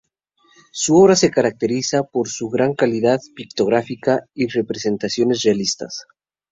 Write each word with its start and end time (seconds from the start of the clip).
Su 0.71 0.95
obra 0.97 1.15
se 1.15 1.29
caracteriza 1.29 2.01
por 2.01 2.27
su 2.27 2.49
gran 2.49 2.73
calidad 2.73 3.19
pictórica 3.35 4.25
y 4.33 4.47
representaciones 4.47 5.43
realistas. 5.43 6.07